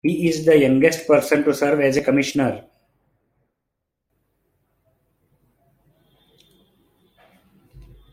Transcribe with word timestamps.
He 0.03 0.27
is 0.27 0.43
the 0.47 0.57
youngest 0.57 1.05
person 1.05 1.43
to 1.43 1.53
serve 1.53 1.79
as 1.79 1.99
Commissioner. 2.03 2.63